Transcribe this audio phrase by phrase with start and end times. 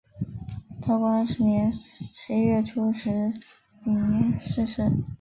[0.81, 1.71] 道光二十年
[2.11, 3.31] 十一月初十
[3.85, 3.93] 丙
[4.31, 4.91] 寅逝世。